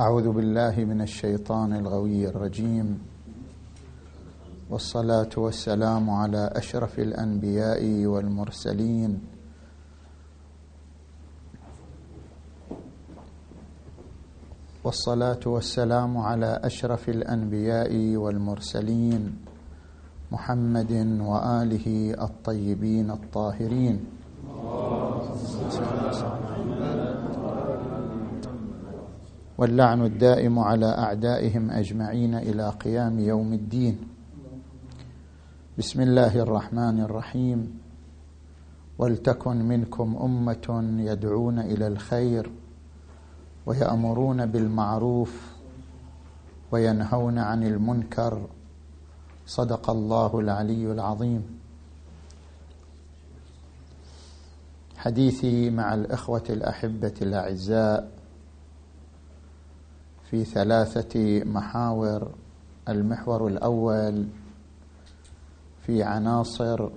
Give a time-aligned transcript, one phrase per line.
[0.00, 2.98] أعوذ بالله من الشيطان الغوي الرجيم.
[4.70, 9.20] والصلاة والسلام على أشرف الأنبياء والمرسلين.
[14.84, 19.44] والصلاة والسلام على أشرف الأنبياء والمرسلين.
[20.32, 24.21] محمد وآله الطيبين الطاهرين.
[29.62, 33.98] واللعن الدائم على أعدائهم أجمعين إلى قيام يوم الدين.
[35.78, 37.80] بسم الله الرحمن الرحيم.
[38.98, 42.50] ولتكن منكم أمة يدعون إلى الخير
[43.66, 45.52] ويأمرون بالمعروف
[46.72, 48.46] وينهون عن المنكر.
[49.46, 51.42] صدق الله العلي العظيم.
[54.96, 58.11] حديثي مع الإخوة الأحبة الأعزاء.
[60.32, 62.30] في ثلاثة محاور
[62.88, 64.26] المحور الأول
[65.86, 66.88] في عناصر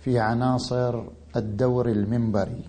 [0.00, 1.02] في عناصر
[1.36, 2.64] الدور المنبري.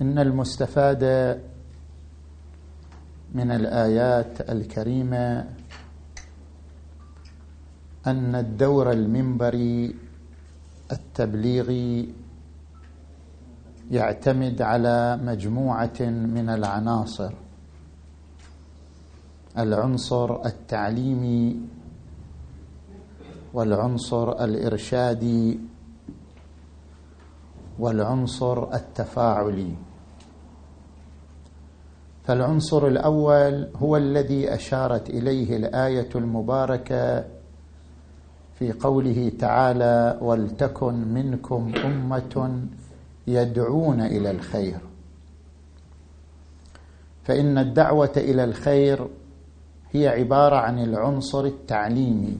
[0.00, 1.04] إن المستفاد
[3.34, 5.57] من الآيات الكريمة
[8.10, 9.94] أن الدور المنبري
[10.92, 12.14] التبليغي
[13.90, 17.32] يعتمد على مجموعة من العناصر.
[19.58, 21.56] العنصر التعليمي
[23.54, 25.60] والعنصر الإرشادي
[27.78, 29.74] والعنصر التفاعلي.
[32.24, 37.37] فالعنصر الأول هو الذي أشارت إليه الآية المباركة
[38.58, 42.62] في قوله تعالى ولتكن منكم أمة
[43.26, 44.78] يدعون إلى الخير
[47.24, 49.08] فإن الدعوة إلى الخير
[49.92, 52.38] هي عبارة عن العنصر التعليمي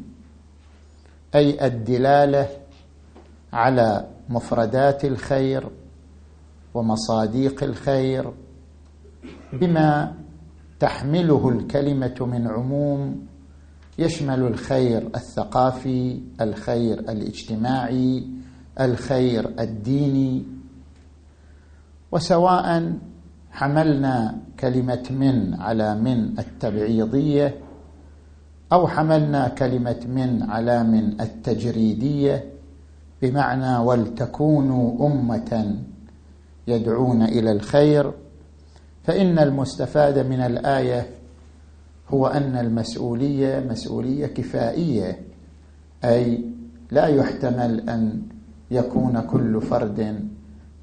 [1.34, 2.49] أي الدلالة
[3.53, 5.69] على مفردات الخير
[6.75, 8.33] ومصاديق الخير
[9.53, 10.15] بما
[10.81, 13.27] تحمله الكلمة من عموم
[13.99, 18.25] يشمل الخير الثقافي الخير الاجتماعي
[18.81, 20.45] الخير الديني.
[22.13, 22.93] وسواء
[23.51, 27.55] حملنا كلمة من على من التبعيضية
[28.73, 32.45] أو حملنا كلمة من على من التجريدية
[33.23, 35.77] بمعنى ولتكونوا أمة
[36.67, 38.13] يدعون إلى الخير
[39.05, 41.07] فإن المستفاد من الآية
[42.09, 45.21] هو أن المسؤولية مسؤولية كفائية
[46.05, 46.45] أي
[46.91, 48.23] لا يحتمل أن
[48.71, 50.29] يكون كل فرد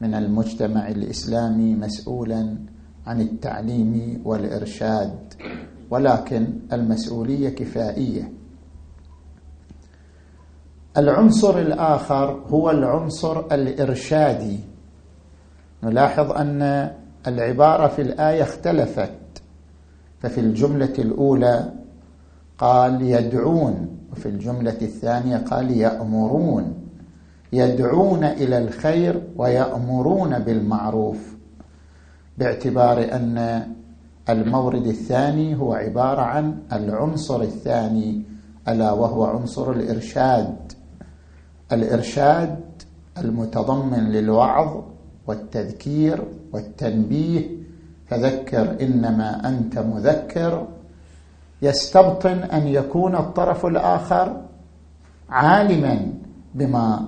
[0.02, 2.58] من المجتمع الإسلامي مسؤولا
[3.08, 5.34] عن التعليم والإرشاد
[5.90, 8.32] ولكن المسؤولية كفائية.
[10.98, 14.60] العنصر الآخر هو العنصر الإرشادي.
[15.84, 16.92] نلاحظ أن
[17.28, 19.12] العبارة في الآية اختلفت.
[20.20, 21.74] ففي الجملة الأولى
[22.58, 26.74] قال يدعون وفي الجملة الثانية قال يأمرون.
[27.54, 31.36] يدعون إلى الخير ويأمرون بالمعروف
[32.38, 33.68] باعتبار أن
[34.30, 38.22] المورد الثاني هو عبارة عن العنصر الثاني
[38.68, 40.56] ألا وهو عنصر الإرشاد.
[41.72, 42.60] الإرشاد
[43.18, 44.84] المتضمن للوعظ
[45.28, 47.65] والتذكير والتنبيه
[48.08, 50.68] فذكر إنما أنت مذكر.
[51.62, 54.42] يستبطن أن يكون الطرف الآخر
[55.30, 56.00] عالما
[56.56, 57.08] بما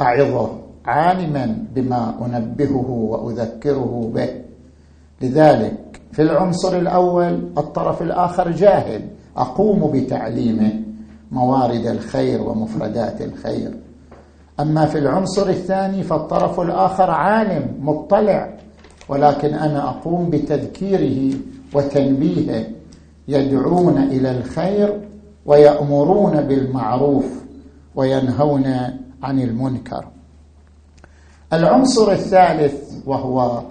[0.00, 0.50] أعظه
[0.86, 4.28] عالما بما أنبهه وأذكره به.
[5.20, 9.02] لذلك في العنصر الأول الطرف الآخر جاهل
[9.36, 10.72] أقوم بتعليمه
[11.32, 13.70] موارد الخير ومفردات الخير.
[14.60, 18.53] أما في العنصر الثاني فالطرف الآخر عالم مطلع
[19.08, 21.38] ولكن أنا أقوم بتذكيره
[21.74, 22.66] وتنبيهه.
[23.28, 25.00] يدعون إلى الخير
[25.46, 27.24] ويأمرون بالمعروف
[27.94, 28.66] وينهون
[29.22, 30.04] عن المنكر.
[31.52, 33.62] العنصر الثالث وهو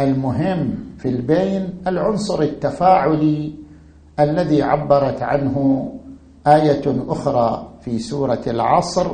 [0.00, 3.52] المهم في البين العنصر التفاعلي
[4.20, 5.88] الذي عبرت عنه
[6.46, 9.06] آية أخرى في سورة العصر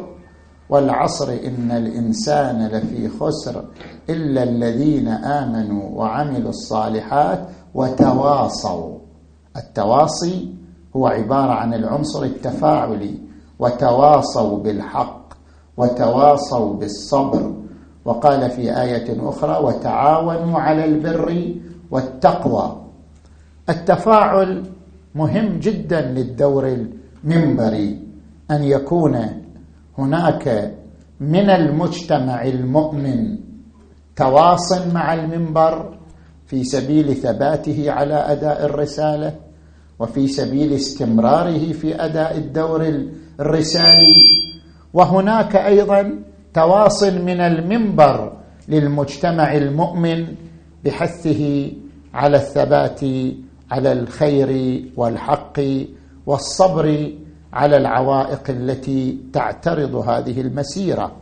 [0.70, 3.64] والعصر إن الإنسان لفي خسر
[4.08, 8.98] إلا الذين آمنوا وعملوا الصالحات وتواصوا.
[9.56, 10.54] التواصي
[10.96, 13.18] هو عبارة عن العنصر التفاعلي
[13.58, 15.20] وتواصوا بالحق
[15.76, 17.54] وتواصوا بالصبر.
[18.04, 21.54] وقال في آية أخرى وتعاونوا على البر
[21.90, 22.76] والتقوى
[23.68, 24.64] التفاعل
[25.14, 26.76] مهم جدا للدور
[27.24, 27.98] المنبري
[28.50, 29.42] أن يكون
[30.00, 30.74] هناك
[31.20, 33.38] من المجتمع المؤمن
[34.16, 35.98] تواصل مع المنبر
[36.46, 39.34] في سبيل ثباته على أداء الرسالة
[39.98, 42.82] وفي سبيل استمراره في أداء الدور
[43.40, 44.12] الرسالي.
[44.92, 46.14] وهناك أيضا
[46.54, 48.32] تواصل من المنبر
[48.68, 50.26] للمجتمع المؤمن
[50.84, 51.72] بحثه
[52.14, 53.00] على الثبات
[53.70, 54.50] على الخير
[54.96, 55.60] والحق
[56.26, 57.12] والصبر
[57.52, 61.12] على العوائق التي تعترض هذه المسيرة.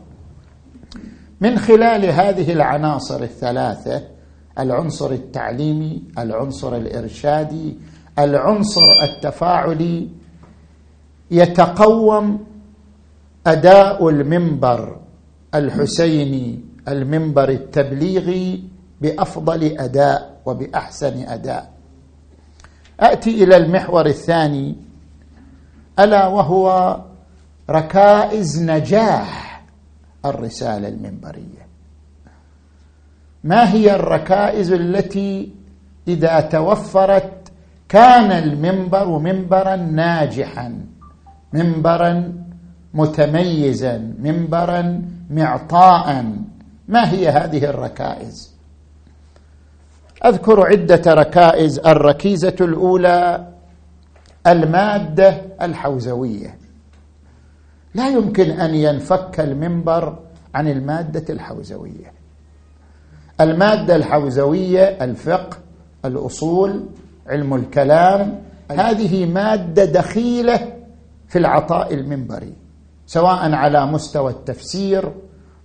[1.41, 4.03] من خلال هذه العناصر الثلاثة
[4.59, 7.77] العنصر التعليمي العنصر الإرشادي
[8.19, 10.07] العنصر التفاعلي
[11.31, 12.45] يتقوم
[13.47, 14.99] أداء المنبر
[15.55, 18.63] الحسيني المنبر التبليغي
[19.01, 21.71] بأفضل أداء وبأحسن أداء.
[22.99, 24.75] أتي إلى المحور الثاني
[25.99, 26.97] ألا وهو
[27.69, 29.61] ركائز نجاح
[30.25, 31.69] الرسالة المنبرية.
[33.43, 35.51] ما هي الركائز التي
[36.07, 37.51] إذا توفرت
[37.89, 40.85] كان المنبر منبرا ناجحا
[41.53, 42.33] منبرا
[42.93, 46.25] متميزا منبرا معطاء
[46.87, 48.59] ما هي هذه الركائز؟
[50.25, 51.79] أذكر عدة ركائز.
[51.79, 53.47] الركيزة الأولى
[54.47, 56.57] المادة الحوزوية.
[57.95, 60.19] لا يمكن أن ينفك المنبر
[60.55, 62.13] عن المادة الحوزوية.
[63.41, 65.57] المادة الحوزوية الفقه
[66.05, 66.85] الأصول
[67.27, 68.41] علم الكلام
[68.71, 70.73] هذه مادة دخيلة
[71.27, 72.53] في العطاء المنبري
[73.05, 75.11] سواء على مستوى التفسير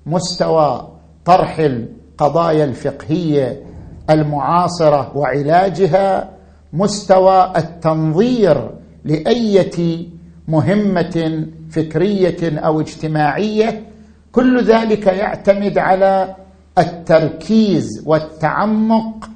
[0.07, 0.89] مستوى
[1.25, 3.63] طرح القضايا الفقهية
[4.11, 6.31] المعاصرة وعلاجها
[6.75, 8.71] مستوى التنظير
[9.05, 10.07] لأية
[10.49, 13.87] مهمة فكرية أو اجتماعية
[14.33, 16.35] كل ذلك يعتمد على
[16.79, 19.31] التركيز والتعمق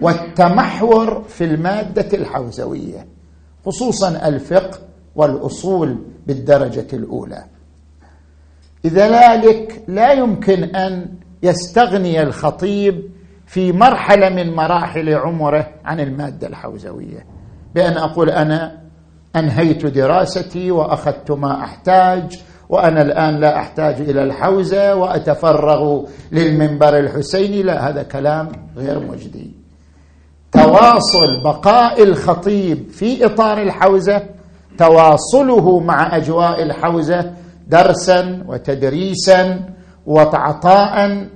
[0.00, 3.06] والتمحور في المادة الحوزوية
[3.66, 4.78] خصوصا الفقه
[5.16, 7.44] والأصول بالدرجة الأولى.
[8.84, 11.06] لذلك لا يمكن أن
[11.42, 13.10] يستغني الخطيب
[13.50, 17.26] في مرحلة من مراحل عمره عن المادة الحوزوية.
[17.74, 18.80] بأن أقول أنا
[19.36, 26.02] أنهيت دراستي وأخذت ما أحتاج وأنا الآن لا أحتاج إلى الحوزة وأتفرغ
[26.32, 27.62] للمنبر الحسيني.
[27.62, 29.54] لا هذا كلام غير مجدي.
[30.52, 34.22] تواصل بقاء الخطيب في إطار الحوزة
[34.78, 37.32] تواصله مع أجواء الحوزة
[37.66, 39.60] درسا وتدريسا
[40.06, 41.26] وعطاء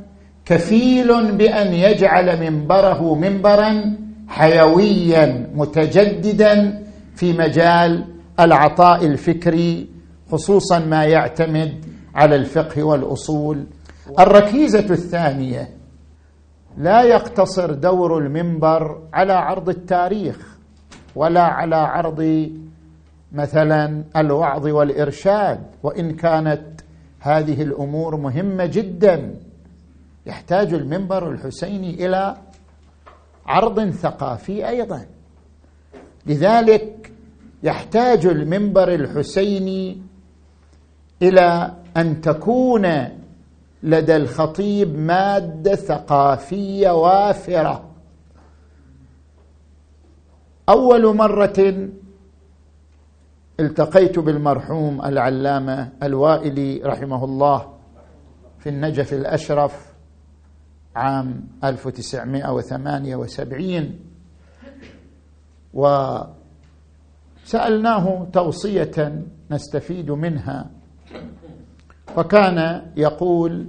[0.46, 3.96] كفيل بأن يجعل منبره منبرا
[4.29, 6.82] حيويا متجددا
[7.14, 8.05] في مجال
[8.41, 9.88] العطاء الفكري
[10.32, 13.67] خصوصا ما يعتمد على الفقه والأصول.
[14.19, 15.69] الركيزة الثانية
[16.79, 20.56] لا يقتصر دور المنبر على عرض التاريخ
[21.17, 22.50] ولا على عرض
[23.32, 26.62] مثلا الوعظ والإرشاد وإن كانت
[27.20, 29.34] هذه الأمور مهمة جدا.
[30.26, 32.36] يحتاج المنبر الحسيني إلى
[33.46, 35.06] عرض ثقافي أيضا.
[36.26, 37.12] لذلك
[37.62, 40.02] يحتاج المنبر الحسيني
[41.22, 43.08] إلى أن تكون
[43.82, 47.90] لدى الخطيب مادة ثقافية وافرة.
[50.69, 51.88] أول مرة
[53.60, 57.74] التقيت بالمرحوم العلامة الوائلي رحمه الله
[58.58, 59.94] في النجف الأشرف
[60.96, 63.98] عام 1978
[67.44, 70.70] وسألناه توصية نستفيد منها.
[72.17, 73.67] وكان يقول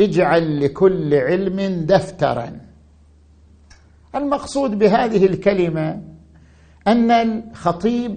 [0.00, 2.60] اجعل لكل علم دفترا.
[4.14, 6.02] المقصود بهذه الكلمة
[6.86, 8.16] أن الخطيب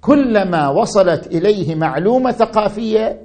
[0.00, 3.20] كلما وصلت إليه معلومة ثقافية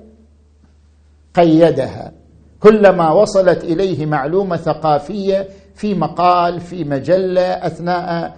[1.35, 2.11] قيدها.
[2.61, 8.35] كلما وصلت إليه معلومة ثقافية في مقال في مجلة أثناء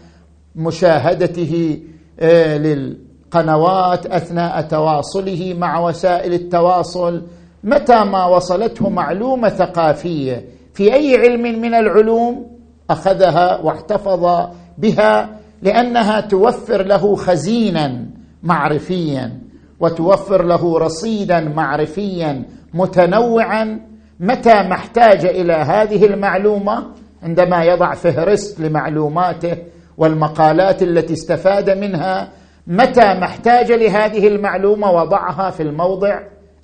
[0.56, 1.80] مشاهدته
[2.20, 7.22] آه، للقنوات أثناء تواصله مع وسائل التواصل
[7.64, 12.48] متى ما وصلته معلومة ثقافية في أي علم من العلوم
[12.90, 15.30] أخذها واحتفظ بها
[15.62, 18.06] لأنها توفر له خزينا
[18.44, 19.40] معرفيا
[19.80, 23.80] وتوفر له رصيدا معرفيا متنوعا
[24.24, 26.86] متى ما احتاج إلى هذه المعلومة؟
[27.24, 29.58] عندما يضع فهرست لمعلوماته
[29.98, 32.30] والمقالات التي استفاد منها
[32.68, 36.20] متى ما احتاج لهذه المعلومة؟ وضعها في الموضع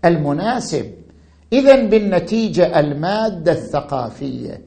[0.06, 0.86] المناسب.
[1.54, 4.62] اذا بالنتيجة المادة الثقافية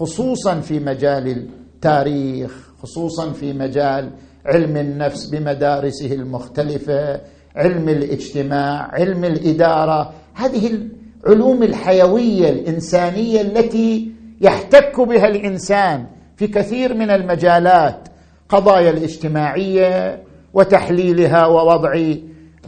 [0.00, 2.52] خصوصا في مجال التاريخ
[2.82, 4.10] خصوصا في مجال
[4.46, 7.20] علم النفس بمدارسه المختلفة
[7.56, 10.88] علم الاجتماع علم الإدارة هذه
[11.26, 16.06] العلوم الحيوية الإنسانية التي يحتك بها الإنسان
[16.36, 18.08] في كثير من المجالات
[18.48, 20.22] قضايا الاجتماعية
[20.54, 22.14] وتحليلها ووضع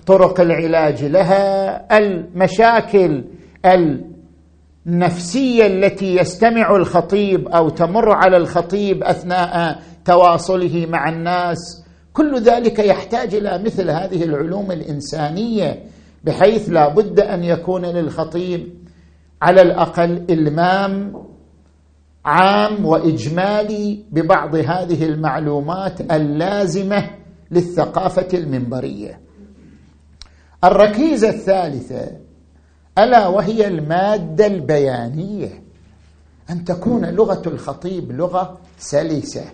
[0.06, 3.24] طرق العلاج لها المشاكل
[4.86, 11.58] النفسية التي يستمع الخطيب أو تمر على الخطيب أثناء تواصله مع الناس
[12.12, 15.82] كل ذلك يحتاج إلى مثل هذه العلوم الإنسانية.
[16.24, 18.74] بحيث لا بد أن يكون للخطيب
[19.42, 21.12] على الأقل إلمام
[22.24, 27.10] عام وإجمالي ببعض هذه المعلومات اللازمة
[27.50, 29.20] للثقافة المنبرية.
[30.64, 32.10] الركيزة الثالثة
[32.98, 35.62] ألا وهي المادة البيانية.
[36.50, 39.44] أن تكون لغة الخطيب لغة سلسة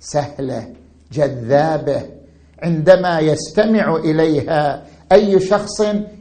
[0.00, 0.72] سهلة
[1.12, 2.02] جذابة
[2.62, 5.80] عندما يستمع إليها أي شخص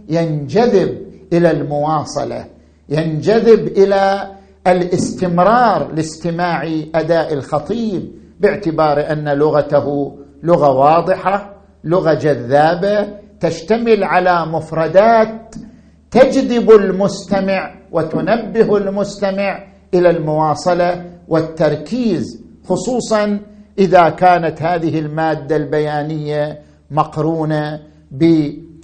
[0.10, 0.98] ينجذب
[1.34, 2.46] إلى المواصلة
[2.90, 4.32] ينجذب إلى
[4.68, 11.54] الاستمرار لاستماع أداء الخطيب باعتبار أن لغته لغة واضحة
[11.84, 13.08] لغة جذابة
[13.40, 15.56] تشتمل على مفردات
[16.12, 19.64] تجذب المستمع وتنبه المستمع
[19.94, 23.40] إلى المواصلة والتركيز خصوصا
[23.80, 26.60] إذا كانت هذه المادة البيانية
[26.92, 27.80] مقرونة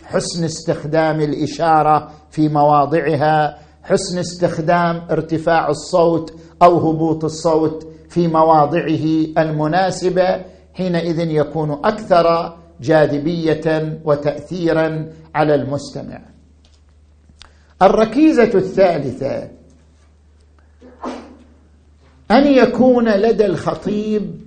[0.03, 9.05] بحسن استخدام الإشارة في مواضعها حسن استخدام ارتفاع الصوت أو هبوط الصوت في مواضعه
[9.37, 10.41] المناسبة
[10.73, 16.21] حينئذ يكون أكثر جاذبية وتاثيرا على المستمع.
[17.81, 19.49] الركيزة الثالثة
[22.31, 24.41] أن يكون لدى الخطيب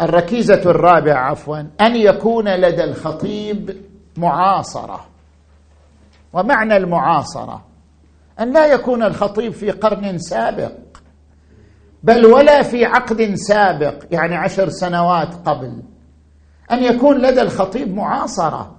[0.00, 3.76] الركيزة الرابعة عفوا أن يكون لدى الخطيب
[4.16, 5.06] معاصرة.
[6.32, 7.64] ومعنى المعاصرة
[8.40, 10.72] أن لا يكون الخطيب في قرن سابق
[12.02, 15.82] بل ولا في عقد سابق يعني عشر سنوات قبل.
[16.72, 18.76] أن يكون لدى الخطيب معاصرة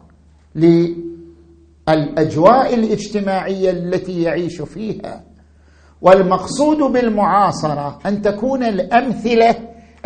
[1.88, 5.24] للأجواء الاجتماعية التي يعيش فيها.
[6.02, 9.56] والمقصود بالمعاصرة أن تكون الأمثلة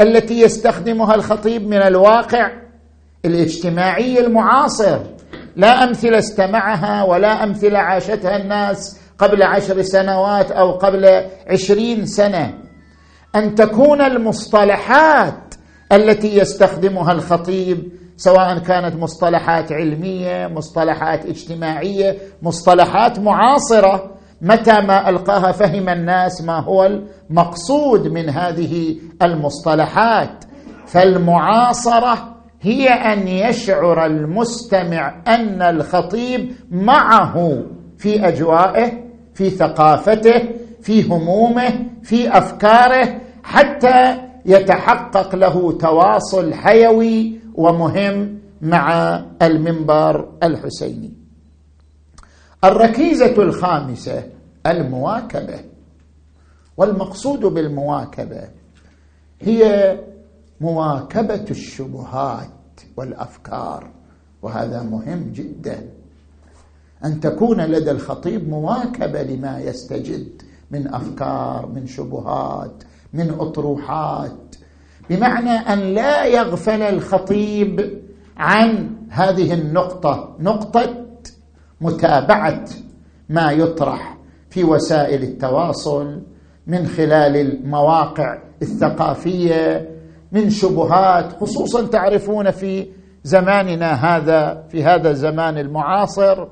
[0.02, 2.52] التي يستخدمها الخطيب من الواقع
[3.26, 5.00] الاجتماعي المعاصر.
[5.56, 12.54] لا أمثلة استمعها ولا أمثلة عاشتها الناس قبل عشر سنوات أو قبل عشرين سنة.
[13.36, 15.56] أن تكون المصطلحات
[15.92, 25.90] التي يستخدمها الخطيب سواء كانت مصطلحات علمية مصطلحات اجتماعية مصطلحات معاصرة متى ما ألقاها فهم
[25.90, 26.86] الناس ما هو
[27.30, 30.46] المقصود من هذه المصطلحات.
[30.88, 37.64] فالمعاصرة هي أن يشعر المستمع أن الخطيب معه
[37.98, 38.92] في أجوائه
[39.34, 40.50] في ثقافته
[40.82, 51.21] في همومه في أفكاره حتى يتحقق له تواصل حيوي ومهم مع المنبر الحسيني.
[52.64, 54.24] الركيزة الخامسة
[54.68, 55.60] المواكبة.
[56.78, 58.48] والمقصود بالمواكبة
[59.42, 59.98] هي
[60.62, 62.50] مواكبة الشبهات
[62.98, 63.90] والأفكار
[64.42, 65.90] وهذا مهم جدا.
[67.06, 70.42] أن تكون لدى الخطيب مواكبة لما يستجد
[70.72, 74.56] من أفكار من شبهات من أطروحات.
[75.10, 78.02] بمعنى أن لا يغفل الخطيب
[78.38, 80.36] عن هذه النقطة.
[80.40, 81.01] نقطة
[81.82, 82.66] متابعة
[83.30, 84.18] ما يطرح
[84.50, 86.22] في وسائل التواصل
[86.68, 89.90] من خلال المواقع الثقافية
[90.32, 92.88] من شبهات خصوصا تعرفون في
[93.24, 96.48] زماننا هذا في هذا الزمان المعاصر.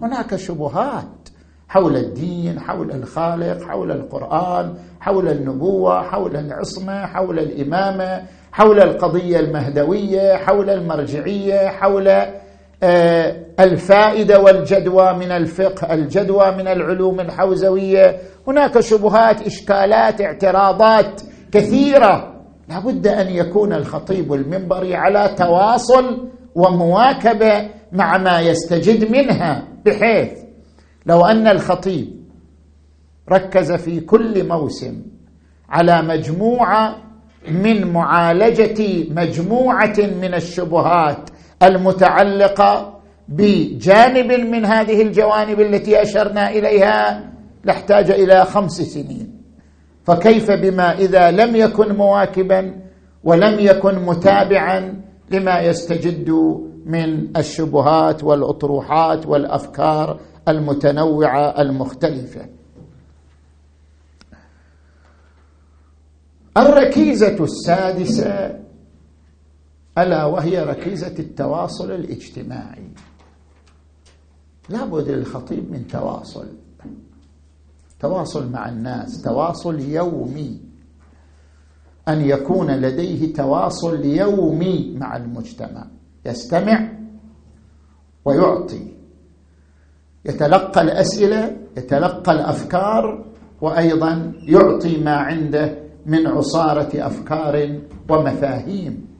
[0.00, 1.28] هناك شبهات
[1.68, 8.22] حول الدين حول الخالق حول القرآن حول النبوة حول العصمة حول الإمامة
[8.52, 12.08] حول القضية المهدوية حول المرجعية حول
[12.84, 18.16] آه، الفائدة والجدوى من الفقه الجدوى من العلوم الحوزوية.
[18.48, 21.22] هناك شبهات إشكالات اعتراضات
[21.52, 22.34] كثيرة.
[22.68, 29.68] لابد أن يكون الخطيب المنبري على تواصل ومواكبة مع ما يستجد منها.
[29.86, 30.38] بحيث
[31.06, 32.24] لو أن الخطيب
[33.32, 35.02] ركز في كل موسم
[35.68, 36.96] على مجموعة
[37.48, 41.30] من معالجة مجموعة من الشبهات
[41.64, 47.30] المتعلقة بجانب من هذه الجوانب التي أشرنا إليها
[47.64, 49.40] لاحتاج إلى خمس سنين.
[50.04, 52.80] فكيف بما إذا لم يكن مواكبا
[53.24, 56.30] ولم يكن متابعا لما يستجد
[56.86, 62.46] من الشبهات والأطروحات والأفكار المتنوعة المختلفة؟
[66.56, 68.63] الركيزة السادسة
[69.98, 72.88] ألا وهي ركيزة التواصل الاجتماعي.
[74.68, 76.46] لابد للخطيب من تواصل.
[78.00, 80.60] تواصل مع الناس تواصل يومي.
[82.08, 85.86] أن يكون لديه تواصل يومي مع المجتمع.
[86.26, 86.88] يستمع
[88.24, 88.94] ويعطي.
[90.24, 93.24] يتلقى الأسئلة يتلقى الأفكار
[93.60, 99.13] وأيضا يعطي ما عنده من عصارة أفكار ومفاهيم.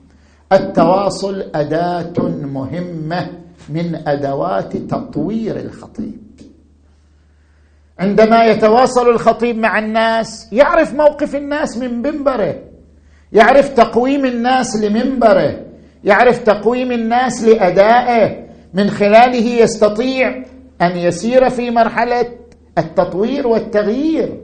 [0.53, 3.27] التواصل أداة مهمة
[3.69, 6.21] من أدوات تطوير الخطيب.
[7.99, 12.55] عندما يتواصل الخطيب مع الناس يعرف موقف الناس من منبره
[13.33, 15.65] يعرف تقويم الناس لمنبره
[16.03, 18.45] يعرف تقويم الناس لأدائه.
[18.73, 20.43] من خلاله يستطيع
[20.81, 22.25] أن يسير في مرحلة
[22.77, 24.41] التطوير والتغيير.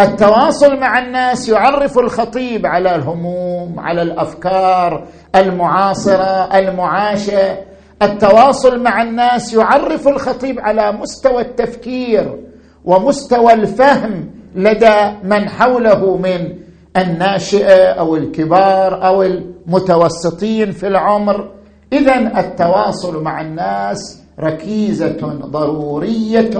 [0.00, 5.04] التواصل مع الناس يعرف الخطيب على الهموم على الأفكار
[5.36, 7.58] المعاصرة المعاشة.
[8.02, 12.40] التواصل مع الناس يعرف الخطيب على مستوى التفكير
[12.84, 16.48] ومستوى الفهم لدى من حوله من
[16.96, 21.50] الناشئة أو الكبار أو المتوسطين في العمر.
[21.92, 26.50] اذا التواصل مع الناس ركيزة ضرورية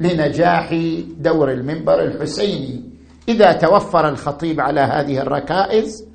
[0.00, 0.74] لنجاح
[1.18, 2.84] دور المنبر الحسيني.
[3.28, 6.06] إذا توفر الخطيب على هذه الركائز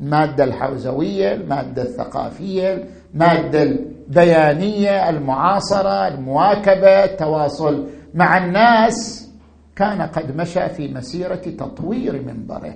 [0.00, 2.84] الماده الحوزوية المادة الثقافية
[3.14, 9.28] المادة البيانية المعاصرة المواكبة التواصل مع الناس
[9.76, 12.74] كان قد مشى في مسيرة تطوير منبره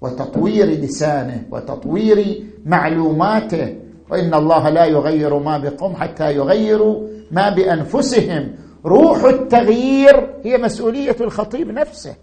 [0.00, 3.76] وتطوير لسانه وتطوير معلوماته.
[4.10, 8.52] وإن الله لا يغير ما بقوم حتى يغيروا ما بأنفسهم.
[8.84, 12.14] روح التغيير هي مسؤولية الخطيب نفسه.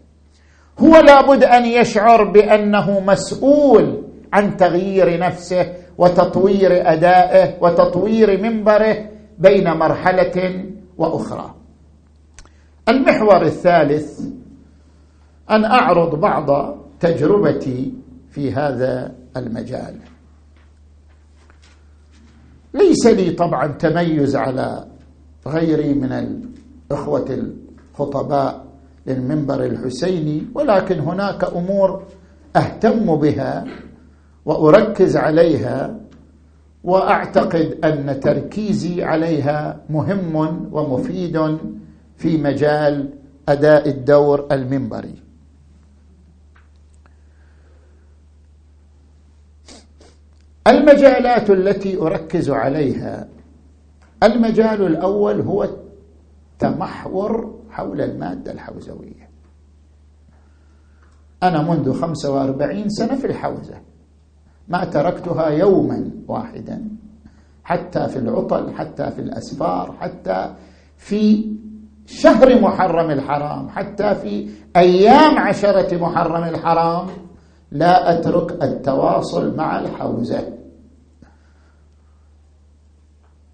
[0.80, 10.66] هو لابد أن يشعر بأنه مسؤول عن تغيير نفسه وتطوير أدائه وتطوير منبره بين مرحلة
[10.98, 11.56] وأخرى.
[12.90, 14.20] المحور الثالث
[15.52, 17.94] أن أعرض بعض تجربتي
[18.30, 19.96] في هذا المجال.
[22.74, 24.88] ليس لي طبعا تميز على
[25.48, 26.42] غيري من
[26.92, 27.26] الاخوه
[27.94, 28.66] الخطباء
[29.08, 32.04] للمنبر الحسيني ولكن هناك أمور
[32.56, 33.66] أهتم بها
[34.46, 36.00] وأركز عليها
[36.84, 40.36] وأعتقد أن تركيزي عليها مهم
[40.72, 41.58] ومفيد
[42.18, 43.10] في مجال
[43.50, 45.16] أداء الدور المنبري.
[50.68, 53.28] المجالات التي أركز عليها
[54.24, 55.70] المجال الأول هو
[56.64, 59.30] التمحور حول المادة الحوزوية.
[61.44, 63.82] أنا منذ 45 سنة في الحوزة.
[64.68, 66.90] ما تركتها يوما واحدا
[67.64, 70.56] حتى في العطل حتى في الأسفار حتى
[70.98, 71.54] في
[72.06, 77.08] شهر محرم الحرام حتى في أيام عشرة محرم الحرام
[77.72, 80.54] لا أترك التواصل مع الحوزة.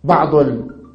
[0.03, 0.35] بعض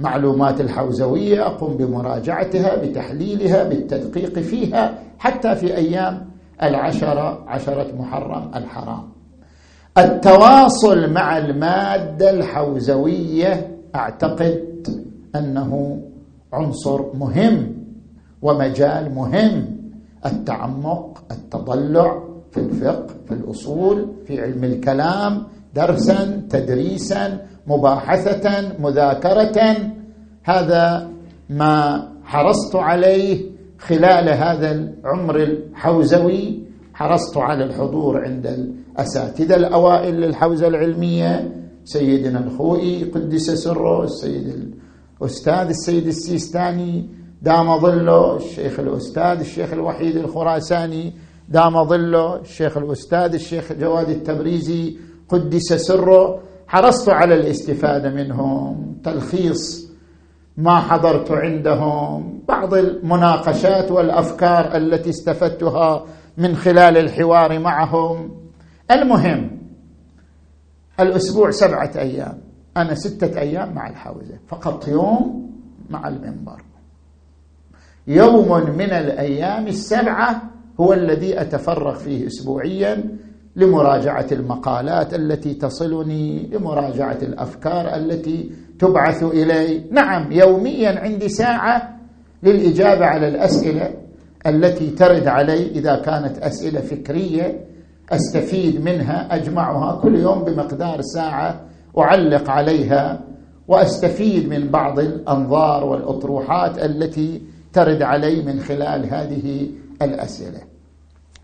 [0.00, 6.26] المعلومات الحوزوية اقوم بمراجعتها بتحليلها بالتدقيق فيها حتى في أيام
[6.62, 9.02] العشره عشرة محرم الحرام.
[9.98, 14.64] التواصل مع المادة الحوزوية أعتقد
[15.36, 16.00] أنه
[16.52, 17.72] عنصر مهم
[18.42, 19.76] ومجال مهم.
[20.26, 25.42] التعمق التضلع في الفقه في الأصول في علم الكلام
[25.74, 28.44] درسا تدريسا مباحثة
[28.78, 29.56] مذاكرة.
[30.44, 31.08] هذا
[31.50, 36.60] ما حرصت عليه خلال هذا العمر الحوزوي.
[36.94, 41.52] حرصت على الحضور عند الأساتذة الأوائل للحوزة العلمية
[41.84, 44.74] سيدنا الخوئي قدس سره السيد
[45.20, 47.08] الأستاذ السيد السيستاني
[47.42, 51.12] دام ظله الشيخ الأستاذ الشيخ الوحيد الخراساني
[51.48, 54.96] دام ظله الشيخ الأستاذ الشيخ جواد التبريزي
[55.28, 56.38] قدس سره.
[56.70, 59.90] حرصت على الاستفادة منهم تلخيص
[60.56, 66.04] ما حضرت عندهم بعض المناقشات والأفكار التي استفدتها
[66.38, 68.30] من خلال الحوار معهم.
[68.90, 69.50] المهم
[71.00, 72.38] الأسبوع سبعة أيام.
[72.76, 75.50] أنا ستة أيام مع الحوزة فقط يوم
[75.90, 76.62] مع المنبر.
[78.06, 80.42] يوم من الأيام السبعة
[80.80, 83.18] هو الذي أتفرغ فيه اسبوعيا
[83.60, 89.84] لمراجعة المقالات التي تصلني لمراجعة الأفكار التي تبعث إلي.
[89.90, 91.96] نعم يوميا عندي ساعة
[92.42, 93.90] للإجابة على الأسئلة
[94.46, 97.64] التي ترد علي إذا كانت أسئلة فكرية
[98.12, 101.60] أستفيد منها أجمعها كل يوم بمقدار ساعة
[101.98, 103.20] اعلق عليها
[103.68, 107.42] وأستفيد من بعض الأنظار والأطروحات التي
[107.72, 109.70] ترد علي من خلال هذه
[110.02, 110.60] الأسئلة.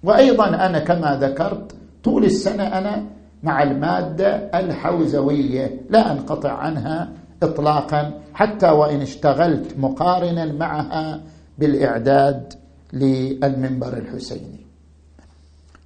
[0.05, 1.72] وأيضا أنا كما ذكرت
[2.06, 3.04] طول السنة أنا
[3.42, 11.20] مع المادة الحوزوية لا أنقطع عنها اطلاقا حتى وإن اشتغلت مقارنا معها
[11.58, 12.52] بالإعداد
[12.92, 14.66] للمنبر الحسيني.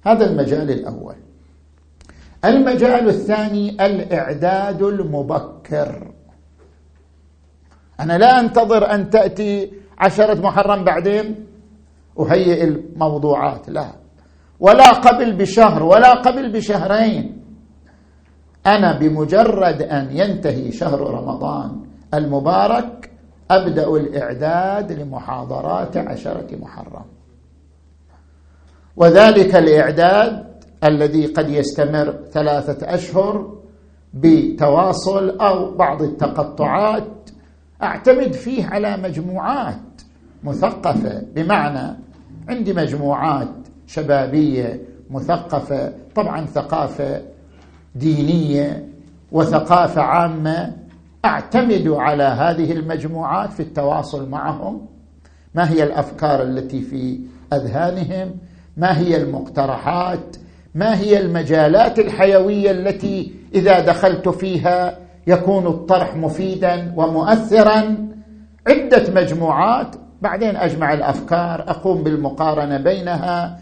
[0.05, 1.15] هذا المجال الأول.
[2.45, 6.11] المجال الثاني الإعداد المبكر.
[7.99, 11.45] أنا لا أنتظر أن تأتي عشرة محرم بعدين
[12.19, 14.00] أهيئ الموضوعات لا.
[14.61, 17.41] ولا قبل بشهر ولا قبل بشهرين.
[18.65, 21.81] أنا بمجرد أن ينتهي شهر رمضان
[22.13, 23.11] المبارك
[23.51, 27.05] أبدأ الإعداد لمحاضرات عشرة محرم.
[28.97, 30.45] وذلك الإعداد
[30.83, 33.57] الذي قد يستمر ثلاثة أشهر
[34.13, 37.29] بتواصل أو بعض التقطعات
[37.83, 40.01] أعتمد فيه على مجموعات
[40.43, 41.21] مثقفة.
[41.35, 41.97] بمعنى
[42.49, 43.60] عندي مجموعات
[43.91, 47.21] شبابية مثقفة طبعا ثقافة
[47.95, 48.85] دينية
[49.31, 50.73] وثقافة عامة
[51.25, 54.85] أعتمد على هذه المجموعات في التواصل معهم.
[55.55, 57.19] ما هي الأفكار التي في
[57.53, 58.31] أذهانهم؟
[58.77, 60.37] ما هي المقترحات؟
[60.75, 67.97] ما هي المجالات الحيوية التي إذا دخلت فيها يكون الطرح مفيدا ومؤثرا؟
[68.67, 69.95] عدة مجموعات.
[70.21, 73.59] بعدين أجمع الأفكار أقوم بالمقارنة بينها.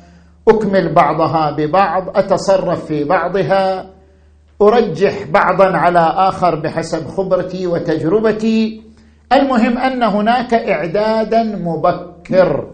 [0.49, 3.89] أكمل بعضها ببعض أتصرف في بعضها
[4.61, 8.81] أرجح بعضا على آخر بحسب خبرتي وتجربتي.
[9.33, 12.67] المهم أن هناك اعدادا مبكر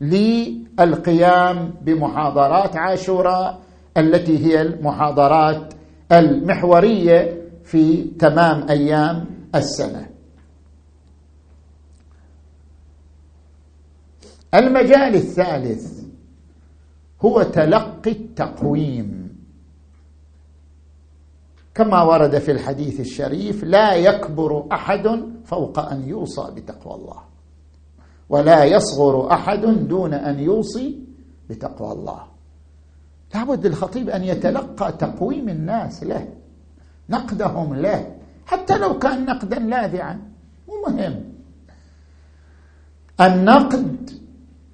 [0.00, 3.58] للقيام بمحاضرات عاشوراء
[3.96, 5.74] التي هي المحاضرات
[6.12, 10.06] المحورية في تمام أيام السنة.
[14.54, 15.99] المجال الثالث.
[17.24, 19.30] هو تلقي التقويم.
[21.74, 25.06] كما ورد في الحديث الشريف لا يكبر أحد
[25.44, 27.22] فوق أن يوصى بتقوى الله
[28.28, 30.98] ولا يصغر أحد دون أن يوصي
[31.50, 32.22] بتقوى الله.
[33.34, 36.28] لابد الخطيب أن يتلقى تقويم الناس له
[37.10, 40.20] نقدهم له حتى لو كان نقدا لاذعا.
[40.68, 41.24] مو مهم.
[43.20, 44.19] النقد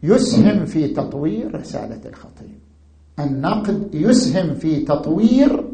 [0.02, 2.58] يسهم في تطوير رسالة الخطيب.
[3.20, 5.64] النقد يسهم في تطوير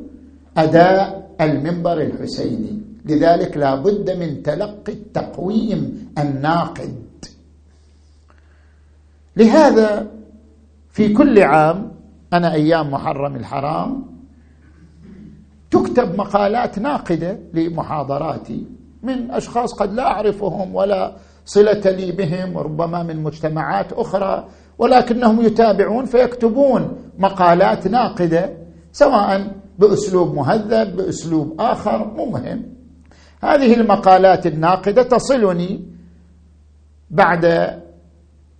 [0.57, 2.81] أداء المنبر الحسيني.
[3.05, 7.03] لذلك لا بد من تلقي التقويم الناقد.
[9.37, 10.11] لهذا
[10.91, 11.93] في كل عام
[12.33, 14.05] أنا أيام محرم الحرام
[15.71, 18.67] تكتب مقالات ناقدة لمحاضراتي
[19.03, 26.05] من أشخاص قد لا أعرفهم ولا صلة لي بهم وربما من مجتمعات أخرى ولكنهم يتابعون
[26.05, 28.51] فيكتبون مقالات ناقدة
[28.93, 32.63] سواء بأسلوب مهذب بأسلوب آخر مو مهم.
[33.43, 35.85] هذه المقالات الناقدة تصلني
[37.11, 37.73] بعد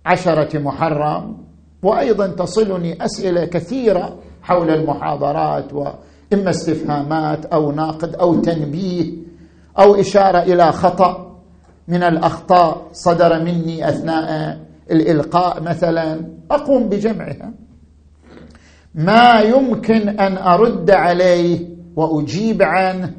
[0.05, 1.37] عشرة محرم
[1.83, 9.13] وأيضا تصلني أسئلة كثيرة حول المحاضرات وإما استفهامات أو ناقد أو تنبيه
[9.79, 11.32] أو إشارة إلى خطأ.
[11.87, 14.59] من الأخطاء صدر مني أثناء
[14.91, 17.53] الإلقاء مثلا أقوم بجمعها.
[18.95, 23.13] ما يمكن أن أرد عليه وأجيب عنه.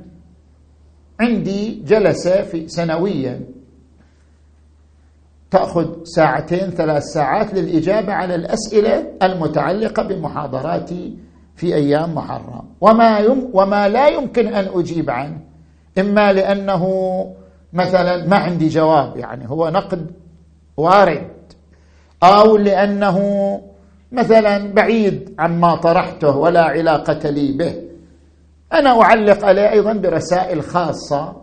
[1.21, 3.41] عندي جلسة في سنويا.
[5.51, 11.17] تأخذ ساعتين ثلاث ساعات للإجابة على الأسئلة المتعلقة بمحاضراتي
[11.57, 12.65] في أيام محرم.
[12.81, 15.41] وما يم وما لا يمكن أن أجيب عنه
[15.99, 16.85] إما لأنه
[17.75, 20.11] مثلا ما عندي جواب يعني هو نقد
[20.77, 21.29] وارد.
[22.23, 23.19] أو لأنه
[24.13, 27.75] مثلا بعيد عما طرحته ولا علاقة لي به.
[28.73, 31.37] أنا أعلق عليه أيضا برسائل خاصة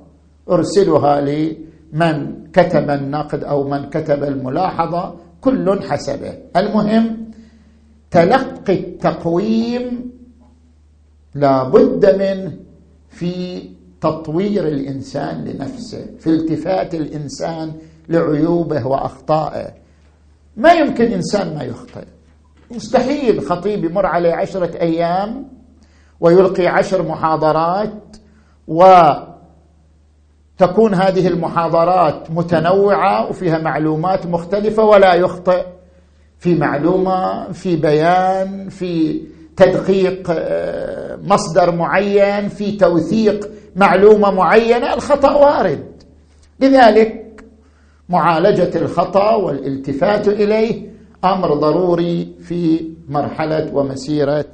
[0.50, 6.34] أرسلها لمن كتب النقد أو من كتب الملاحظة كل حسبه.
[6.56, 7.32] المهم
[8.12, 10.12] تلقي التقويم
[11.36, 12.52] لا بد منه
[13.10, 13.64] في
[14.02, 17.74] تطوير الإنسان لنفسه في التفات الإنسان
[18.10, 19.74] لعيوبه وأخطائه.
[20.58, 22.06] ما يمكن إنسان ما يخطئ.
[22.72, 25.48] مستحيل خطيب يمر عليه عشرة أيام
[26.20, 28.18] ويلقي عشر محاضرات
[28.68, 29.34] وتكون
[30.94, 35.66] هذه المحاضرات متنوعة وفيها معلومات مختلفة ولا يخطئ.
[36.38, 39.22] في معلومة في بيان في
[39.58, 46.04] تدقيق آه، مصدر معين في توثيق معلومة معينة الخطأ وارد.
[46.60, 47.44] لذلك
[48.10, 50.92] معالجة الخطأ والالتفات إليه
[51.26, 54.46] أمر ضروري في مرحلة ومسيرة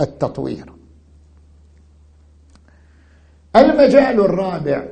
[0.00, 0.72] التطوير.
[3.56, 4.84] المجال الرابع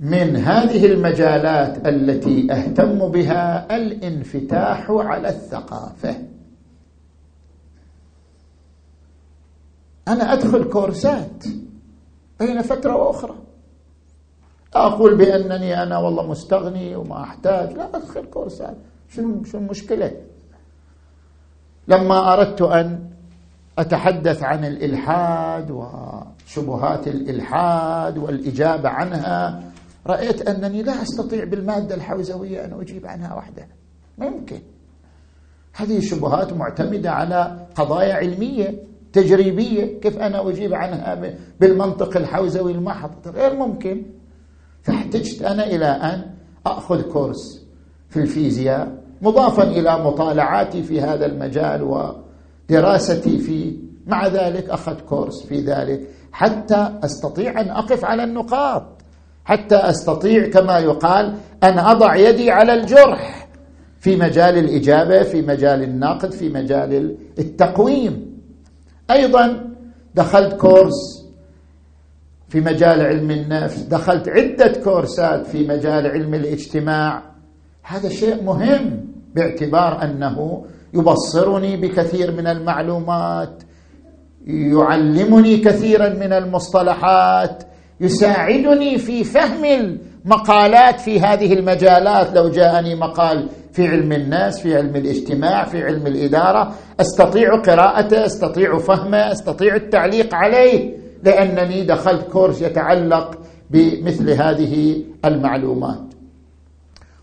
[0.00, 6.33] من هذه المجالات التي أهتم بها الانفتاح على الثقافة.
[10.08, 11.44] أنا أدخل كورسات
[12.40, 13.34] بين فترة وأخرى.
[14.74, 17.72] أقول بأنني أنا والله مستغني وما أحتاج.
[17.72, 18.76] لا أدخل كورسات.
[19.08, 20.12] شنو المشكلة؟
[21.88, 23.10] لما أردت أن
[23.78, 29.62] أتحدث عن الإلحاد وشبهات الإلحاد والإجابة عنها
[30.06, 33.68] رأيت أنني لا أستطيع بالمادة الحوزوية أن أجيب عنها وحدها
[34.18, 34.60] ما يمكن
[35.72, 38.93] هذه الشبهات معتمدة على قضايا علمية.
[39.14, 44.02] تجريبية كيف أنا أجيب عنها بالمنطق الحوزوي المحض؟ غير ممكن.
[44.82, 46.30] فاحتجت أنا إلى أن
[46.66, 47.66] أخذ كورس
[48.08, 51.82] في الفيزياء مضافا إلى مطالعاتي في هذا المجال
[52.70, 53.72] ودراستي فيه.
[54.06, 56.08] مع ذلك أخذت كورس في ذلك.
[56.32, 58.82] حتى أستطيع أن أقف على النقاط.
[59.44, 63.48] حتى أستطيع كما يقال أن أضع يدي على الجرح
[64.00, 68.33] في مجال الإجابة في مجال النقد في مجال التقويم.
[69.10, 69.70] أيضا
[70.14, 71.24] دخلت كورس
[72.48, 77.22] في مجال علم النفس دخلت عدة كورسات في مجال علم الاجتماع.
[77.82, 80.64] هذا شيء مهم باعتبار أنه
[80.94, 83.62] يبصرني بكثير من المعلومات
[84.46, 87.62] يعلمني كثيرا من المصطلحات
[88.00, 92.32] يساعدني في فهم المقالات في هذه المجالات.
[92.36, 98.78] لو جاءني مقال في علم الناس في علم الاجتماع في علم الإدارة أستطيع قراءته أستطيع
[98.78, 103.38] فهمه أستطيع التعليق عليه لأنني دخلت كورس يتعلق
[103.70, 106.04] بمثل هذه المعلومات.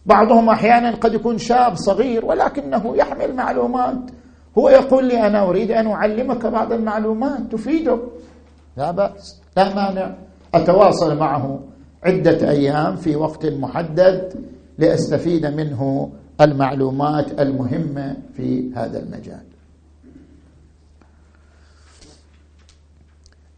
[0.06, 3.98] بعضهم أحيانا قد يكون شاب صغير ولكنه يحمل معلومات.
[4.58, 8.00] هو يقول لي أنا أريد أن أعلمك بعض المعلومات تفيدك.
[8.78, 10.16] لا بأس لا مانع.
[10.54, 11.60] أتواصل معه.
[12.04, 14.34] عدة أيام في وقت محدد
[14.78, 16.12] لأستفيد منه
[16.42, 19.44] المعلومات المهمة في هذا المجال.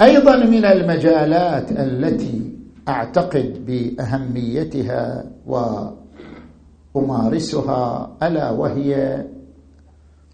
[0.02, 2.54] أيضا من المجالات التي
[2.88, 5.26] أعتقد بأهميتها
[6.96, 9.24] وأمارسها ألا وهي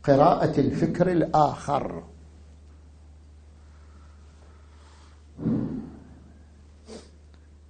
[0.04, 2.04] قراءة الفكر الآخر.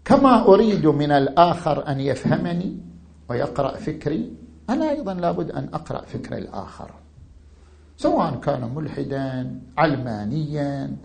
[0.10, 2.78] كما أريد من الآخر أن يفهمني
[3.30, 4.34] ويقرأ فكري
[4.70, 6.92] أنا أيضا لابد أن أقرأ فكر الآخر.
[7.98, 10.98] سواء كان ملحدا علمانيا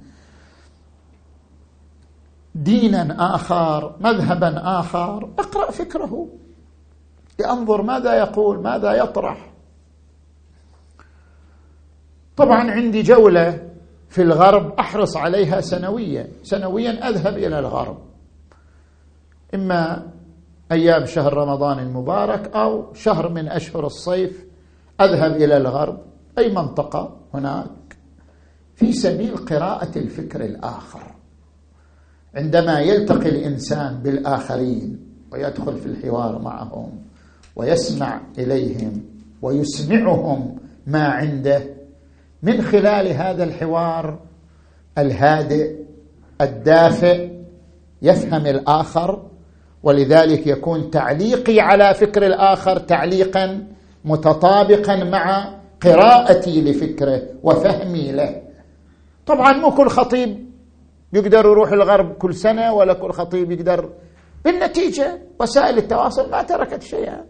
[2.54, 6.28] دينا آخر مذهبا آخر اقرأ فكره.
[7.38, 9.52] لأنظر ماذا يقول ماذا يطرح.
[12.36, 13.70] طبعا عندي جولة
[14.08, 16.28] في الغرب أحرص عليها سنويا.
[16.42, 18.13] سنويا أذهب إلى الغرب.
[19.54, 20.06] إما
[20.72, 24.44] أيام شهر رمضان المبارك أو شهر من أشهر الصيف
[25.00, 25.98] أذهب إلى الغرب
[26.38, 27.96] أي منطقة هناك
[28.74, 31.02] في سبيل قراءة الفكر الآخر.
[32.34, 35.00] عندما يلتقي الإنسان بالآخرين
[35.32, 36.90] ويدخل في الحوار معهم
[37.56, 39.02] ويسمع إليهم
[39.42, 41.62] ويسمعهم ما عنده
[42.42, 44.18] من خلال هذا الحوار
[44.98, 45.76] الهادئ
[46.40, 47.30] الدافئ
[48.02, 49.22] يفهم الآخر
[49.84, 53.66] ولذلك يكون تعليقي على فكر الآخر تعليقا
[54.04, 58.42] متطابقا مع قراءتي لفكره وفهمي له.
[59.26, 60.48] طبعا مو كل خطيب
[61.12, 63.90] يقدر يروح الغرب كل سنة ولا كل خطيب يقدر
[64.44, 65.22] بالنتيجة.
[65.40, 67.24] وسائل التواصل ما تركت شيئا.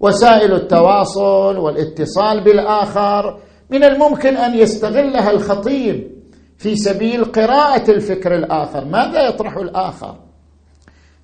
[0.00, 6.10] وسائل التواصل والاتصال بالآخر من الممكن أن يستغلها الخطيب
[6.58, 8.84] في سبيل قراءة الفكر الآخر.
[8.84, 10.29] ماذا يطرح الآخر؟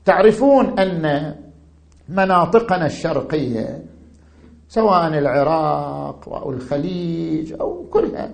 [0.07, 1.35] تعرفون أن
[2.09, 3.83] مناطقنا الشرقية
[4.69, 8.31] سواء العراق أو الخليج أو كلها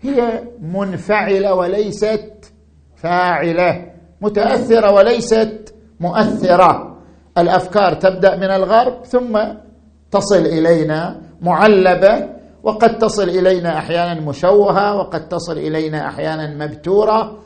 [0.00, 2.52] هي منفعلة وليست
[2.96, 6.98] فاعلة متأثرة وليست مؤثرة.
[7.38, 9.38] الأفكار تبدأ من الغرب ثم
[10.10, 12.28] تصل إلينا معلبة
[12.62, 17.38] وقد تصل إلينا أحيانا مشوهة وقد تصل إلينا أحيانا مبتورة.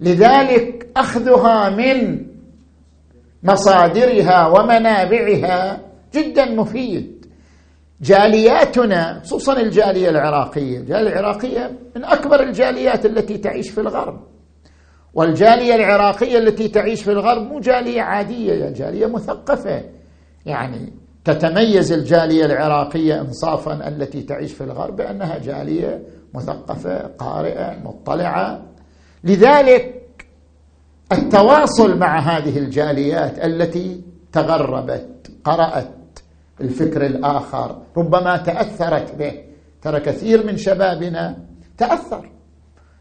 [0.00, 2.26] لذلك أخذها من
[3.42, 5.80] مصادرها ومنابعها
[6.14, 7.26] جدا مفيد
[8.00, 14.20] جالياتنا خصوصا الجالية العراقية، الجالية العراقية من أكبر الجاليات التي تعيش في الغرب.
[15.14, 19.82] والجالية العراقية التي تعيش في الغرب مو جالية عادية، جالية مثقفة.
[20.46, 20.92] يعني
[21.24, 26.02] تتميز الجالية العراقية انصافا التي تعيش في الغرب بأنها جالية
[26.34, 28.62] مثقفة، قارئة، مطلعة.
[29.24, 30.01] لذلك
[31.12, 34.00] التواصل مع هذه الجاليات التي
[34.32, 36.18] تغربت، قرأت
[36.60, 39.32] الفكر الآخر ربما تأثرت به.
[39.82, 41.36] ترى كثير من شبابنا
[41.78, 42.30] تأثر.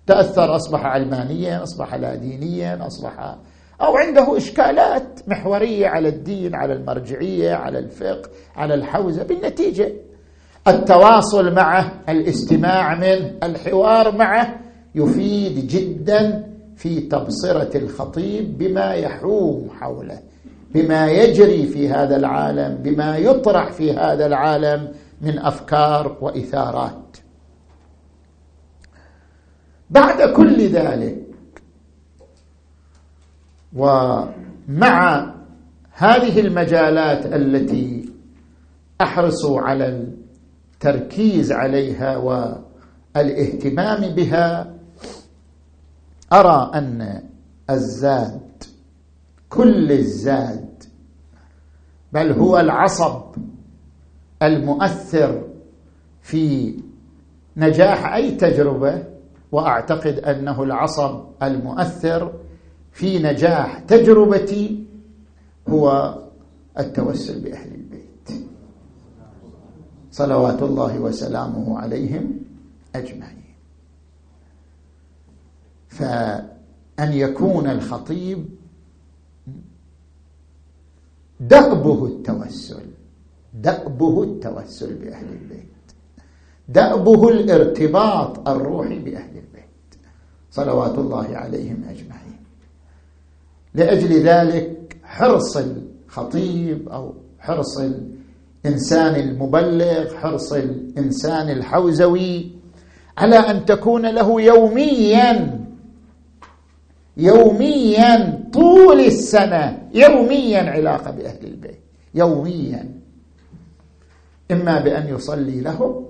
[0.08, 3.36] تأثر أصبح علمانيا أصبح لا دينيا أصبح
[3.82, 9.24] أو عنده إشكالات محورية على الدين على المرجعية على الفقه على الحوزة.
[9.24, 9.92] بالنتيجة
[10.68, 14.60] التواصل معه الاستماع منه الحوار معه
[14.96, 20.20] يفيد جدا في تبصرة الخطيب بما يحوم حوله
[20.74, 27.18] بما يجري في هذا العالم بما يطرح في هذا العالم من أفكار وإثارات.
[29.90, 31.18] بعد كل ذلك
[33.76, 35.34] ومع
[35.94, 38.10] هذه المجالات التي
[39.02, 40.08] أحرص على
[40.74, 44.74] التركيز عليها والإهتمام بها
[46.34, 47.24] أرى أن
[47.70, 48.64] الزاد
[49.50, 50.84] كل الزاد
[52.14, 53.22] بل هو العصب
[54.44, 55.48] المؤثر
[56.22, 56.74] في
[57.58, 59.04] نجاح أي تجربة
[59.52, 62.34] وأعتقد أنه العصب المؤثر
[62.92, 64.84] في نجاح تجربتي
[65.70, 66.18] هو
[66.80, 68.46] التوسل بأهل البيت.
[70.12, 72.40] صلوات الله وسلامه عليهم
[72.96, 73.41] أجمعين.
[75.92, 78.46] فأن يكون الخطيب
[81.40, 82.86] دأبه التوسل
[83.54, 85.68] دأبه التوسل بأهل البيت
[86.70, 90.00] دأبه الارتباط الروحي بأهل البيت
[90.52, 92.40] صلوات الله عليهم أجمعين.
[93.74, 97.78] لأجل ذلك حرص الخطيب أو حرص
[98.66, 102.52] الإنسان المبلغ حرص الإنسان الحوزوي
[103.18, 105.61] على أن تكون له يوميا
[107.18, 111.80] يوميا طول السنة يوميا علاقة بأهل البيت
[112.16, 112.90] يوميا.
[114.52, 116.06] إما بأن يصلي لهم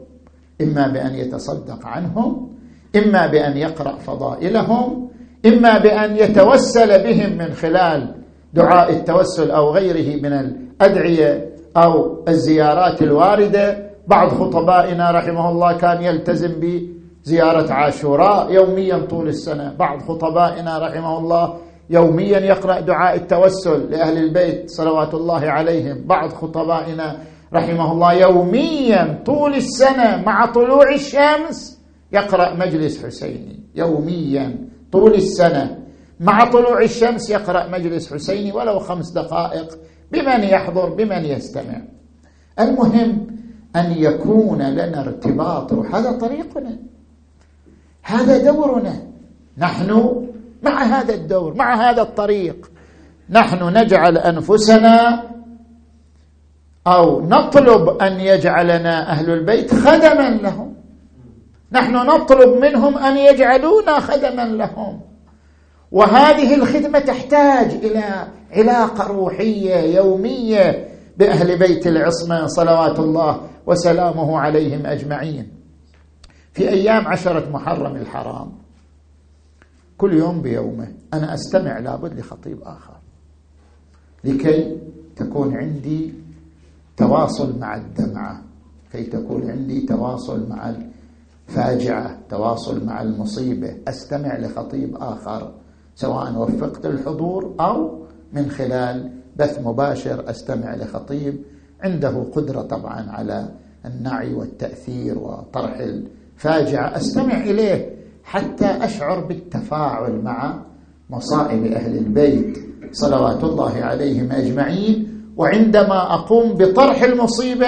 [0.61, 2.49] إما بأن يتصدق عنهم
[2.95, 5.09] إما بأن يقرأ فضائلهم
[5.45, 8.15] إما بأن يتوسل بهم من خلال
[8.53, 13.91] دعاء التوسل أو غيره من الأدعية أو الزيارات الواردة.
[14.07, 16.59] بعض خطبائنا رحمه الله كان يلتزم
[17.23, 19.73] زيارة عاشوراء يوميا طول السنة.
[19.79, 21.57] بعض خطبائنا رحمه الله
[21.89, 26.03] يوميا يقرأ دعاء التوسل لأهل البيت صلوات الله عليهم.
[26.07, 27.17] بعض خطبائنا
[27.53, 31.81] رحمه الله يوميا طول السنة مع طلوع الشمس
[32.11, 33.59] يقرأ مجلس حسيني.
[33.75, 35.77] يوميا طول السنة
[36.19, 39.77] مع طلوع الشمس يقرأ مجلس حسيني ولو خمس دقائق
[40.11, 41.81] بمن يحضر بمن يستمع.
[42.59, 43.27] المهم
[43.75, 46.77] أن يكون لنا ارتباط هذا طريقنا.
[48.03, 48.93] هذا دورنا.
[49.57, 50.21] نحن
[50.63, 52.71] مع هذا الدور مع هذا الطريق.
[53.29, 55.23] نحن نجعل أنفسنا
[56.87, 60.75] أو نطلب أن يجعلنا أهل البيت خدما لهم.
[61.71, 65.01] نحن نطلب منهم أن يجعلونا خدما لهم.
[65.91, 75.60] وهذه الخدمة تحتاج إلى علاقة روحية يومية بأهل بيت العصمة صلوات الله وسلامه عليهم أجمعين.
[76.53, 78.51] في أيام عشرة محرم الحرام
[79.97, 82.93] كل يوم بيومه أنا أستمع لابد لخطيب آخر
[84.23, 84.77] لكي
[85.15, 86.13] تكون عندي
[86.97, 88.43] تواصل مع الدمعة
[88.91, 90.73] كي تكون عندي تواصل مع
[91.49, 95.53] الفاجعة تواصل مع المصيبة أستمع لخطيب آخر
[95.95, 101.41] سواء وفقت الحضور أو من خلال بث مباشر أستمع لخطيب
[101.83, 103.49] عنده قدرة طبعا على
[103.85, 105.77] النعي والتأثير وطرح
[106.41, 107.89] فاجعة أستمع إليه
[108.23, 110.65] حتى أشعر بالتفاعل مع
[111.09, 112.57] مصائب أهل البيت.
[112.91, 115.07] صلوات الله عليهم أجمعين.
[115.37, 117.67] وعندما أقوم بطرح المصيبة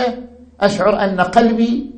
[0.62, 1.92] أشعر أن قلبي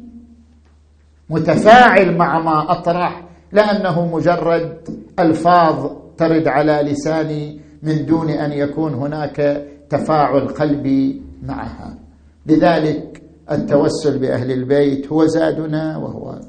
[1.30, 4.78] متفاعل مع ما أطرح لأنه مجرد
[5.20, 11.98] ألفاظ ترد على لساني من دون أن يكون هناك تفاعل قلبي معها.
[12.46, 13.22] لذلك
[13.52, 16.40] التوسل بأهل البيت هو زادنا وهو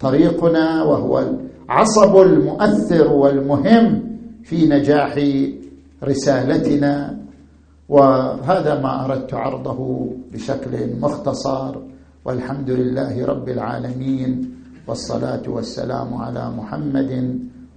[0.00, 1.24] طريقنا وهو
[1.68, 4.02] العصب المؤثر والمهم
[4.42, 5.18] في نجاح
[6.04, 7.18] رسالتنا
[7.88, 11.76] وهذا ما أردت عرضه بشكل مختصر.
[12.24, 14.54] والحمد لله رب العالمين
[14.88, 17.12] والصلاة والسلام على محمد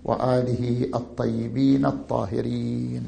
[0.05, 3.03] وآله الطيبين الطاهرين.